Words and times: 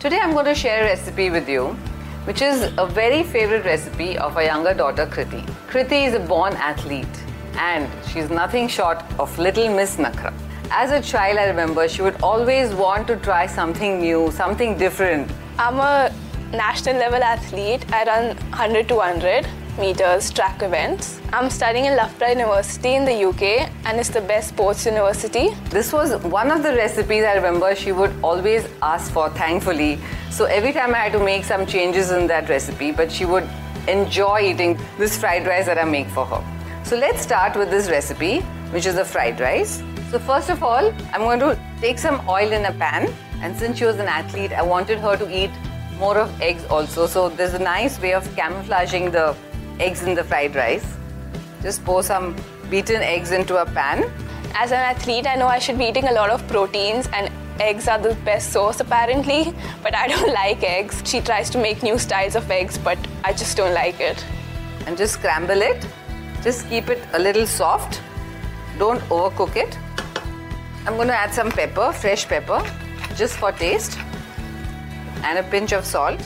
Today 0.00 0.18
I'm 0.18 0.32
going 0.32 0.46
to 0.46 0.54
share 0.54 0.80
a 0.80 0.84
recipe 0.84 1.28
with 1.28 1.46
you 1.46 1.72
which 2.24 2.40
is 2.40 2.72
a 2.78 2.86
very 2.86 3.22
favorite 3.22 3.66
recipe 3.66 4.16
of 4.16 4.34
our 4.34 4.44
younger 4.44 4.72
daughter 4.72 5.04
Kriti. 5.04 5.44
Kriti 5.68 6.06
is 6.06 6.14
a 6.14 6.20
born 6.20 6.54
athlete 6.54 7.18
and 7.52 7.86
she's 8.08 8.30
nothing 8.30 8.66
short 8.66 9.02
of 9.18 9.38
little 9.38 9.68
Miss 9.76 9.96
Nakra. 9.96 10.32
As 10.70 10.90
a 10.90 11.02
child, 11.02 11.36
I 11.36 11.48
remember 11.48 11.86
she 11.86 12.00
would 12.00 12.18
always 12.22 12.72
want 12.72 13.08
to 13.08 13.16
try 13.16 13.46
something 13.46 14.00
new, 14.00 14.30
something 14.30 14.78
different. 14.78 15.30
I'm 15.58 15.78
a 15.78 16.10
national 16.50 16.96
level 16.96 17.22
athlete. 17.22 17.84
I 17.92 18.04
run 18.04 18.36
100 18.56 18.88
to 18.88 18.94
100 18.94 19.46
meters 19.80 20.30
track 20.30 20.62
events. 20.62 21.20
I'm 21.32 21.48
studying 21.48 21.86
in 21.86 21.96
Loughborough 21.96 22.28
University 22.28 22.94
in 22.96 23.06
the 23.06 23.24
UK 23.24 23.70
and 23.86 23.98
it's 23.98 24.10
the 24.10 24.20
best 24.20 24.50
sports 24.50 24.84
university. 24.84 25.48
This 25.70 25.92
was 25.92 26.22
one 26.22 26.50
of 26.50 26.62
the 26.62 26.74
recipes 26.74 27.24
I 27.24 27.34
remember 27.34 27.74
she 27.74 27.90
would 27.90 28.12
always 28.22 28.68
ask 28.82 29.10
for, 29.10 29.30
thankfully. 29.30 29.98
So 30.30 30.44
every 30.44 30.72
time 30.72 30.94
I 30.94 30.98
had 30.98 31.12
to 31.12 31.24
make 31.24 31.44
some 31.44 31.66
changes 31.66 32.10
in 32.10 32.26
that 32.26 32.50
recipe, 32.50 32.92
but 32.92 33.10
she 33.10 33.24
would 33.24 33.48
enjoy 33.88 34.40
eating 34.50 34.78
this 34.98 35.18
fried 35.18 35.46
rice 35.46 35.64
that 35.64 35.78
I 35.78 35.84
make 35.84 36.08
for 36.08 36.26
her. 36.26 36.44
So 36.84 36.96
let's 36.96 37.22
start 37.22 37.56
with 37.56 37.70
this 37.70 37.88
recipe, 37.88 38.40
which 38.72 38.84
is 38.84 38.96
a 38.96 39.04
fried 39.04 39.40
rice. 39.40 39.82
So 40.10 40.18
first 40.18 40.50
of 40.50 40.62
all, 40.62 40.92
I'm 41.12 41.22
going 41.22 41.40
to 41.40 41.58
take 41.80 41.98
some 41.98 42.20
oil 42.28 42.52
in 42.52 42.66
a 42.66 42.72
pan. 42.72 43.12
And 43.40 43.56
since 43.56 43.78
she 43.78 43.86
was 43.86 43.96
an 43.96 44.08
athlete, 44.08 44.52
I 44.52 44.60
wanted 44.60 44.98
her 44.98 45.16
to 45.16 45.26
eat 45.34 45.50
more 45.98 46.18
of 46.18 46.42
eggs 46.42 46.66
also. 46.66 47.06
So 47.06 47.30
there's 47.30 47.54
a 47.54 47.58
nice 47.58 47.98
way 47.98 48.12
of 48.12 48.24
camouflaging 48.36 49.10
the 49.12 49.34
eggs 49.80 50.02
in 50.02 50.14
the 50.14 50.22
fried 50.22 50.54
rice. 50.54 50.86
Just 51.62 51.84
pour 51.84 52.02
some 52.02 52.36
beaten 52.70 53.02
eggs 53.02 53.32
into 53.32 53.56
a 53.56 53.66
pan. 53.66 54.10
As 54.54 54.72
an 54.72 54.78
athlete, 54.78 55.26
I 55.26 55.36
know 55.36 55.46
I 55.46 55.58
should 55.58 55.78
be 55.78 55.86
eating 55.86 56.08
a 56.08 56.12
lot 56.12 56.30
of 56.30 56.46
proteins 56.48 57.08
and 57.12 57.32
eggs 57.60 57.88
are 57.88 57.98
the 57.98 58.14
best 58.26 58.52
source 58.52 58.80
apparently, 58.80 59.54
but 59.82 59.94
I 59.94 60.08
don't 60.08 60.32
like 60.40 60.62
eggs. 60.62 61.02
She 61.04 61.20
tries 61.20 61.50
to 61.50 61.58
make 61.58 61.82
new 61.82 61.98
styles 61.98 62.36
of 62.36 62.50
eggs, 62.50 62.78
but 62.78 62.98
I 63.24 63.32
just 63.32 63.56
don't 63.56 63.74
like 63.74 64.00
it. 64.00 64.24
And 64.86 64.96
just 64.96 65.14
scramble 65.14 65.62
it. 65.62 65.86
Just 66.42 66.68
keep 66.68 66.88
it 66.88 67.02
a 67.12 67.18
little 67.18 67.46
soft. 67.46 68.00
Don't 68.78 69.00
overcook 69.10 69.56
it. 69.56 69.78
I'm 70.86 70.96
going 70.96 71.08
to 71.08 71.14
add 71.14 71.34
some 71.34 71.50
pepper, 71.50 71.92
fresh 71.92 72.26
pepper, 72.26 72.62
just 73.14 73.36
for 73.36 73.52
taste, 73.52 73.98
and 75.22 75.38
a 75.38 75.42
pinch 75.42 75.72
of 75.72 75.84
salt. 75.84 76.20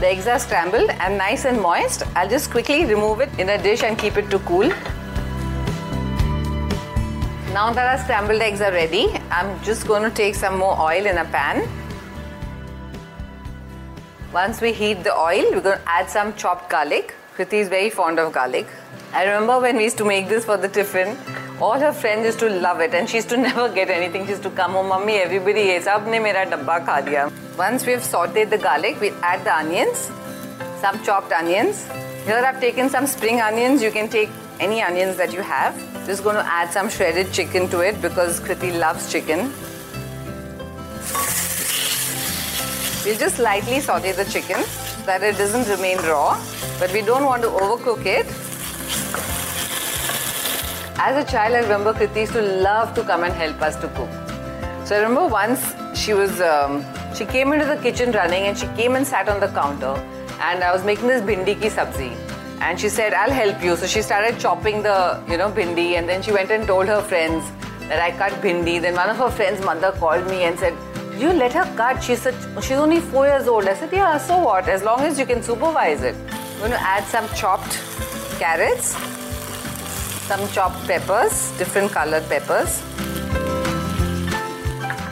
The 0.00 0.08
eggs 0.08 0.26
are 0.26 0.38
scrambled 0.38 0.90
and 0.90 1.16
nice 1.16 1.46
and 1.46 1.58
moist. 1.58 2.02
I'll 2.14 2.28
just 2.28 2.50
quickly 2.50 2.84
remove 2.84 3.20
it 3.20 3.30
in 3.38 3.48
a 3.48 3.56
dish 3.56 3.82
and 3.82 3.98
keep 3.98 4.18
it 4.18 4.28
to 4.28 4.38
cool. 4.40 4.68
Now 7.54 7.72
that 7.72 7.86
our 7.90 8.04
scrambled 8.04 8.42
eggs 8.42 8.60
are 8.60 8.72
ready, 8.72 9.08
I'm 9.30 9.58
just 9.62 9.86
going 9.86 10.02
to 10.02 10.10
take 10.10 10.34
some 10.34 10.58
more 10.58 10.78
oil 10.78 11.06
in 11.06 11.16
a 11.16 11.24
pan. 11.24 11.66
Once 14.34 14.60
we 14.60 14.74
heat 14.74 15.02
the 15.02 15.16
oil, 15.16 15.50
we're 15.50 15.62
going 15.62 15.78
to 15.78 15.88
add 15.88 16.10
some 16.10 16.34
chopped 16.34 16.68
garlic. 16.68 17.14
Kriti 17.34 17.54
is 17.54 17.70
very 17.70 17.88
fond 17.88 18.18
of 18.18 18.34
garlic. 18.34 18.66
I 19.14 19.24
remember 19.24 19.58
when 19.60 19.78
we 19.78 19.84
used 19.84 19.96
to 19.96 20.04
make 20.04 20.28
this 20.28 20.44
for 20.44 20.58
the 20.58 20.68
tiffin, 20.68 21.16
all 21.58 21.80
her 21.80 21.92
friends 21.92 22.26
used 22.26 22.40
to 22.40 22.50
love 22.50 22.80
it 22.80 22.92
and 22.92 23.08
she 23.08 23.16
used 23.16 23.30
to 23.30 23.36
never 23.48 23.70
get 23.70 23.88
anything. 23.88 24.24
She 24.24 24.32
used 24.32 24.42
to 24.42 24.50
come, 24.50 24.72
home, 24.72 24.88
mummy, 24.88 25.14
everybody 25.14 25.70
ate. 25.70 25.84
Sabne 25.84 26.22
mera 26.22 26.44
dabba 26.44 26.84
kha 26.84 27.00
diya. 27.00 27.45
Once 27.58 27.86
we've 27.86 28.00
sauteed 28.00 28.50
the 28.50 28.58
garlic, 28.58 29.00
we 29.00 29.08
add 29.22 29.42
the 29.42 29.56
onions, 29.56 30.10
some 30.78 31.02
chopped 31.02 31.32
onions. 31.32 31.86
Here 32.26 32.44
I've 32.46 32.60
taken 32.60 32.90
some 32.90 33.06
spring 33.06 33.40
onions. 33.40 33.82
You 33.82 33.90
can 33.90 34.10
take 34.10 34.28
any 34.60 34.82
onions 34.82 35.16
that 35.16 35.32
you 35.32 35.40
have. 35.40 35.74
Just 36.04 36.22
going 36.22 36.36
to 36.36 36.44
add 36.44 36.70
some 36.70 36.90
shredded 36.90 37.32
chicken 37.32 37.66
to 37.68 37.80
it 37.80 38.02
because 38.02 38.40
Kriti 38.40 38.78
loves 38.78 39.10
chicken. 39.10 39.50
We'll 43.06 43.18
just 43.18 43.38
lightly 43.38 43.80
saute 43.80 44.12
the 44.12 44.26
chicken 44.26 44.62
so 44.62 45.06
that 45.06 45.22
it 45.22 45.38
doesn't 45.38 45.66
remain 45.74 45.96
raw, 45.98 46.38
but 46.78 46.92
we 46.92 47.00
don't 47.00 47.24
want 47.24 47.40
to 47.40 47.48
overcook 47.48 48.04
it. 48.04 48.26
As 50.98 51.24
a 51.24 51.30
child, 51.30 51.54
I 51.54 51.60
remember 51.60 51.94
Kriti 51.94 52.20
used 52.20 52.32
to 52.34 52.42
love 52.42 52.92
to 52.96 53.02
come 53.02 53.24
and 53.24 53.32
help 53.32 53.62
us 53.62 53.76
to 53.76 53.88
cook. 53.88 54.10
So 54.86 54.94
I 54.94 54.98
remember 54.98 55.26
once 55.26 55.74
she 55.94 56.12
was, 56.12 56.38
um, 56.42 56.84
she 57.16 57.24
came 57.24 57.52
into 57.54 57.64
the 57.64 57.76
kitchen 57.76 58.12
running 58.12 58.42
and 58.48 58.58
she 58.58 58.66
came 58.78 58.94
and 58.94 59.06
sat 59.06 59.28
on 59.28 59.40
the 59.40 59.48
counter 59.48 59.94
and 60.48 60.62
I 60.62 60.72
was 60.72 60.84
making 60.84 61.06
this 61.06 61.22
bhindi 61.22 61.54
ki 61.60 61.68
sabzi 61.76 62.10
and 62.60 62.78
she 62.78 62.90
said, 62.90 63.14
I'll 63.14 63.30
help 63.30 63.62
you. 63.62 63.76
So 63.76 63.86
she 63.86 64.02
started 64.02 64.38
chopping 64.38 64.82
the, 64.82 65.22
you 65.28 65.38
know, 65.38 65.50
bhindi 65.50 65.94
and 65.98 66.06
then 66.08 66.20
she 66.22 66.32
went 66.32 66.50
and 66.50 66.66
told 66.66 66.88
her 66.88 67.00
friends 67.00 67.50
that 67.88 68.00
I 68.00 68.10
cut 68.18 68.32
bhindi. 68.42 68.82
Then 68.82 68.94
one 68.94 69.08
of 69.08 69.16
her 69.16 69.30
friends' 69.30 69.64
mother 69.64 69.92
called 69.92 70.26
me 70.26 70.42
and 70.44 70.58
said, 70.58 70.76
you 71.18 71.32
let 71.32 71.54
her 71.54 71.64
cut. 71.76 72.02
She 72.02 72.16
said, 72.16 72.34
she's 72.62 72.72
only 72.72 73.00
four 73.00 73.26
years 73.26 73.48
old. 73.48 73.66
I 73.66 73.74
said, 73.74 73.92
yeah, 73.92 74.18
so 74.18 74.38
what? 74.38 74.68
As 74.68 74.82
long 74.82 75.00
as 75.00 75.18
you 75.18 75.24
can 75.24 75.42
supervise 75.42 76.02
it. 76.02 76.14
I'm 76.30 76.58
going 76.58 76.70
to 76.72 76.82
add 76.82 77.04
some 77.04 77.26
chopped 77.34 77.80
carrots, 78.38 78.88
some 80.28 80.46
chopped 80.48 80.86
peppers, 80.86 81.50
different 81.56 81.92
colored 81.92 82.28
peppers. 82.28 82.82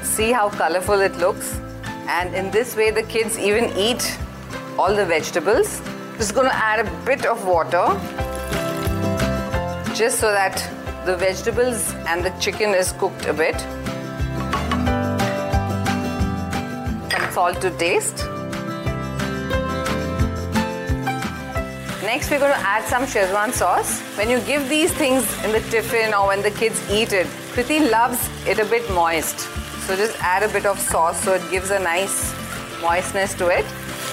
See 0.07 0.33
how 0.33 0.51
colorful 0.51 1.01
it 1.01 1.17
looks. 1.17 1.61
And 2.09 2.35
in 2.35 2.51
this 2.51 2.77
way, 2.77 2.91
the 2.91 3.03
kids 3.03 3.39
even 3.39 3.77
eat 3.77 4.19
all 4.79 4.95
the 4.95 5.07
vegetables. 5.07 5.81
Just 6.17 6.35
to 6.35 6.49
add 6.53 6.87
a 6.87 6.91
bit 7.05 7.27
of 7.27 7.47
water 7.47 7.87
just 9.95 10.19
so 10.19 10.33
that 10.33 10.57
the 11.07 11.17
vegetables 11.17 11.95
and 12.09 12.25
the 12.25 12.31
chicken 12.41 12.75
is 12.75 12.93
cooked 12.93 13.27
a 13.27 13.33
bit. 13.33 13.59
Some 17.13 17.33
salt 17.33 17.61
to 17.61 17.71
taste. 17.79 18.17
Next, 22.03 22.31
we're 22.31 22.39
going 22.39 22.53
to 22.53 22.67
add 22.67 22.85
some 22.85 23.05
Szechuan 23.05 23.53
sauce. 23.53 24.01
When 24.17 24.29
you 24.29 24.41
give 24.41 24.69
these 24.69 24.93
things 24.93 25.23
in 25.45 25.53
the 25.53 25.61
tiffin 25.71 26.13
or 26.13 26.27
when 26.27 26.43
the 26.43 26.51
kids 26.51 26.81
eat 26.91 27.13
it, 27.13 27.27
Kriti 27.55 27.91
loves 27.91 28.29
it 28.47 28.59
a 28.59 28.65
bit 28.65 28.89
moist. 28.91 29.49
So 29.87 29.95
just 29.95 30.17
add 30.23 30.43
a 30.43 30.49
bit 30.49 30.65
of 30.65 30.79
sauce 30.81 31.23
so 31.23 31.35
it 31.35 31.43
gives 31.51 31.71
a 31.71 31.79
nice 31.79 32.33
moistness 32.81 33.35
to 33.35 33.49
it. 33.49 33.67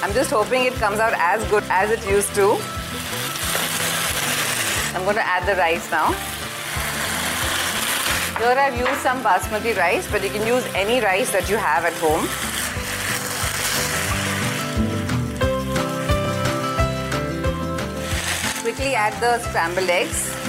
I'm 0.03 0.11
just 0.11 0.29
hoping 0.29 0.65
it 0.65 0.73
comes 0.73 0.99
out 0.99 1.13
as 1.15 1.41
good 1.49 1.63
as 1.69 1.91
it 1.91 2.05
used 2.05 2.35
to. 2.35 2.57
I'm 4.93 5.05
going 5.05 5.15
to 5.15 5.25
add 5.25 5.47
the 5.47 5.55
rice 5.55 5.89
now. 5.89 6.11
Here 8.37 8.59
I've 8.59 8.75
used 8.75 8.99
some 9.01 9.23
basmati 9.23 9.77
rice, 9.77 10.11
but 10.11 10.21
you 10.21 10.29
can 10.29 10.45
use 10.45 10.65
any 10.75 10.99
rice 10.99 11.31
that 11.31 11.49
you 11.49 11.55
have 11.55 11.85
at 11.85 11.93
home. 12.03 12.27
Quickly 18.61 18.93
add 18.93 19.13
the 19.21 19.39
scrambled 19.39 19.89
eggs 19.89 20.40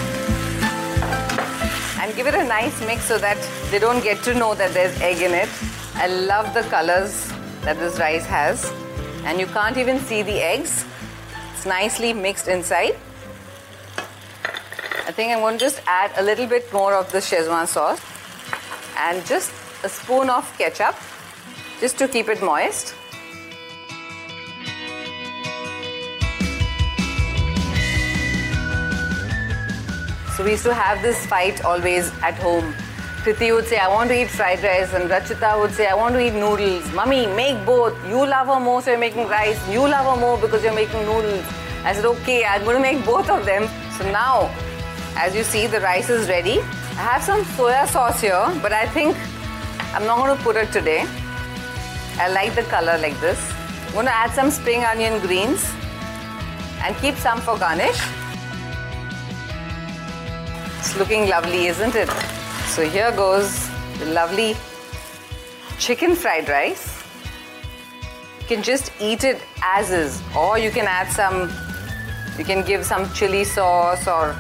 and 2.03 2.17
give 2.17 2.27
it 2.27 2.35
a 2.35 2.43
nice 2.43 2.81
mix 2.85 3.05
so 3.05 3.17
that 3.17 3.39
they 3.71 3.79
don't 3.79 4.03
get 4.03 4.21
to 4.25 4.35
know 4.35 4.55
that 4.57 4.75
there's 4.75 5.01
egg 5.01 5.23
in 5.23 5.33
it. 5.33 5.49
I 5.95 6.09
love 6.09 6.53
the 6.53 6.63
colors 6.63 7.29
that 7.61 7.79
this 7.79 8.01
rice 8.01 8.27
has 8.27 8.73
and 9.25 9.39
you 9.39 9.47
can't 9.47 9.77
even 9.77 10.01
see 10.01 10.23
the 10.23 10.43
eggs. 10.43 10.85
It's 11.53 11.65
nicely 11.65 12.13
mixed 12.13 12.49
inside. 12.49 12.97
I 15.07 15.13
think 15.13 15.31
I'm 15.33 15.39
going 15.39 15.59
to 15.59 15.65
just 15.65 15.81
add 15.87 16.11
a 16.17 16.23
little 16.23 16.49
bit 16.49 16.73
more 16.73 16.93
of 16.93 17.13
the 17.13 17.19
Szechuan 17.19 17.69
sauce 17.69 18.01
and 18.99 19.25
just 19.25 19.53
a 19.85 19.89
spoon 19.89 20.29
of 20.29 20.53
ketchup 20.59 20.97
just 21.79 21.99
to 21.99 22.09
keep 22.09 22.29
it 22.29 22.43
moist. 22.43 22.97
So 30.43 30.47
we 30.47 30.53
used 30.55 30.65
to 30.65 30.75
have 30.75 31.01
this 31.03 31.25
fight 31.25 31.65
always 31.65 32.11
at 32.21 32.35
home. 32.35 32.75
Kriti 33.23 33.55
would 33.55 33.65
say, 33.67 33.77
I 33.79 33.87
want 33.87 34.11
to 34.11 34.21
eat 34.21 34.29
fried 34.29 34.61
rice, 34.61 34.93
and 34.93 35.09
Rachita 35.09 35.57
would 35.61 35.71
say, 35.71 35.87
I 35.87 35.95
want 35.95 36.15
to 36.17 36.21
eat 36.21 36.35
noodles. 36.35 36.93
Mummy, 36.93 37.29
make 37.29 37.65
both. 37.65 37.95
You 38.09 38.27
love 38.27 38.49
her 38.49 38.59
more, 38.59 38.83
so 38.83 38.91
you're 38.91 38.99
making 38.99 39.29
rice. 39.29 39.61
You 39.71 39.83
love 39.83 40.05
her 40.13 40.21
more 40.21 40.37
because 40.39 40.65
you're 40.65 40.75
making 40.75 41.03
noodles. 41.03 41.45
I 41.85 41.93
said, 41.93 42.07
okay, 42.07 42.45
I'm 42.45 42.65
going 42.65 42.75
to 42.75 42.83
make 42.83 43.07
both 43.07 43.31
of 43.31 43.45
them. 43.45 43.69
So 43.97 44.11
now, 44.11 44.51
as 45.15 45.33
you 45.37 45.45
see, 45.45 45.69
the 45.69 45.79
rice 45.79 46.11
is 46.11 46.29
ready. 46.29 46.59
I 46.99 47.05
have 47.13 47.23
some 47.23 47.43
soya 47.55 47.87
sauce 47.87 48.21
here, 48.21 48.45
but 48.61 48.73
I 48.73 48.89
think 48.89 49.17
I'm 49.95 50.05
not 50.07 50.27
going 50.27 50.37
to 50.37 50.43
put 50.43 50.57
it 50.57 50.73
today. 50.73 51.05
I 52.19 52.33
like 52.33 52.57
the 52.57 52.65
color 52.65 52.99
like 52.99 53.21
this. 53.21 53.39
I'm 53.87 53.93
going 53.93 54.07
to 54.07 54.13
add 54.13 54.33
some 54.33 54.51
spring 54.51 54.83
onion 54.83 55.21
greens 55.21 55.71
and 56.83 56.97
keep 56.97 57.15
some 57.15 57.41
for 57.41 57.57
garnish. 57.57 58.03
Looking 60.99 61.27
lovely, 61.27 61.67
isn't 61.69 61.95
it? 61.95 62.09
So 62.67 62.87
here 62.87 63.11
goes 63.13 63.69
the 63.99 64.07
lovely 64.07 64.55
chicken 65.79 66.15
fried 66.15 66.51
rice. 66.51 67.03
You 68.41 68.47
can 68.47 68.63
just 68.63 68.93
eat 69.01 69.25
it 69.25 69.41
as 69.63 69.91
is, 69.91 70.23
or 70.37 70.59
you 70.59 70.71
can 70.71 70.87
add 70.87 71.11
some, 71.11 71.51
you 72.37 72.45
can 72.45 72.63
give 72.63 72.85
some 72.85 73.11
chili 73.15 73.45
sauce 73.45 74.07
or 74.07 74.37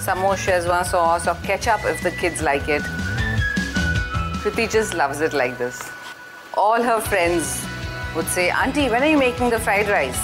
some 0.00 0.18
more 0.18 0.36
sauce 0.36 1.28
or 1.28 1.34
ketchup 1.44 1.84
if 1.84 2.02
the 2.02 2.10
kids 2.10 2.42
like 2.42 2.68
it. 2.68 2.82
Kriti 4.42 4.68
just 4.68 4.94
loves 4.94 5.20
it 5.20 5.32
like 5.32 5.56
this. 5.56 5.88
All 6.54 6.82
her 6.82 7.00
friends 7.00 7.64
would 8.16 8.26
say, 8.26 8.50
Auntie, 8.50 8.90
when 8.90 9.04
are 9.04 9.08
you 9.08 9.18
making 9.18 9.50
the 9.50 9.60
fried 9.60 9.88
rice? 9.88 10.20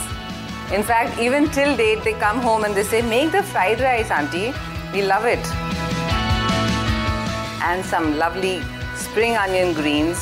In 0.73 0.83
fact, 0.83 1.21
even 1.21 1.49
till 1.51 1.77
date, 1.77 2.03
they 2.03 2.15
come 2.15 2.41
home 2.41 2.65
and 2.65 2.75
they 2.75 2.83
say, 2.83 3.01
Make 3.01 3.31
the 3.31 3.45
fried 3.45 3.81
rice, 3.81 4.11
Auntie. 4.11 4.53
We 4.93 5.03
love 5.03 5.25
it. 5.25 5.68
And 7.71 7.85
some 7.85 8.17
lovely 8.17 8.63
spring 8.97 9.37
onion 9.37 9.75
greens. 9.75 10.19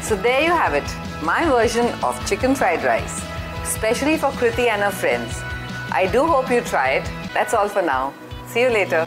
So 0.00 0.16
there 0.16 0.42
you 0.42 0.50
have 0.50 0.74
it, 0.74 0.88
my 1.22 1.44
version 1.44 1.86
of 2.02 2.18
chicken 2.28 2.56
fried 2.56 2.82
rice, 2.82 3.22
especially 3.62 4.16
for 4.16 4.30
Kriti 4.32 4.66
and 4.68 4.82
her 4.82 4.90
friends. 4.90 5.40
I 5.92 6.08
do 6.10 6.24
hope 6.26 6.50
you 6.50 6.60
try 6.60 6.88
it. 6.98 7.10
That's 7.32 7.54
all 7.54 7.68
for 7.68 7.82
now. 7.82 8.12
See 8.46 8.62
you 8.62 8.70
later. 8.70 9.06